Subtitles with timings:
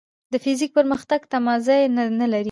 [0.31, 1.81] د فزیک پرمختګ تمځای
[2.19, 2.39] نه لري.